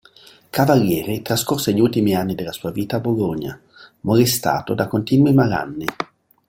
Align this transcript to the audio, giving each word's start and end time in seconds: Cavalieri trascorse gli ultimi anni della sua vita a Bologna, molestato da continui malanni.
Cavalieri 0.49 1.21
trascorse 1.21 1.71
gli 1.73 1.79
ultimi 1.79 2.15
anni 2.15 2.33
della 2.33 2.51
sua 2.53 2.71
vita 2.71 2.95
a 2.95 2.99
Bologna, 2.99 3.61
molestato 3.99 4.73
da 4.73 4.87
continui 4.87 5.31
malanni. 5.31 5.85